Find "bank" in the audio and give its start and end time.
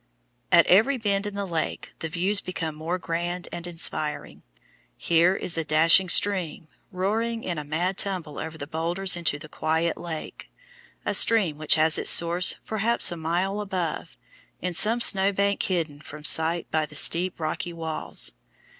15.31-15.61